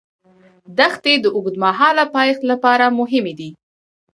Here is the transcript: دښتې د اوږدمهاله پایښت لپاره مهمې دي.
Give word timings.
دښتې 0.77 1.13
د 1.19 1.25
اوږدمهاله 1.35 2.03
پایښت 2.15 2.43
لپاره 2.51 2.85
مهمې 2.99 3.33
دي. 3.39 3.49